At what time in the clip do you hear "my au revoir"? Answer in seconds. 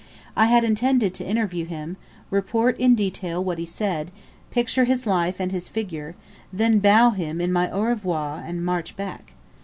7.51-8.43